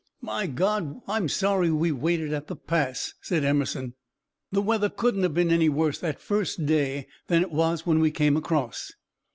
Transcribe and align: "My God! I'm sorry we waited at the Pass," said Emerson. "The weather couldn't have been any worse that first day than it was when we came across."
"My 0.23 0.47
God! 0.47 1.01
I'm 1.07 1.29
sorry 1.29 1.69
we 1.69 1.91
waited 1.91 2.33
at 2.33 2.47
the 2.47 2.55
Pass," 2.55 3.13
said 3.21 3.43
Emerson. 3.43 3.93
"The 4.51 4.59
weather 4.63 4.89
couldn't 4.89 5.21
have 5.21 5.35
been 5.35 5.51
any 5.51 5.69
worse 5.69 5.99
that 5.99 6.19
first 6.19 6.65
day 6.65 7.05
than 7.27 7.43
it 7.43 7.51
was 7.51 7.85
when 7.85 7.99
we 7.99 8.09
came 8.09 8.35
across." 8.35 8.91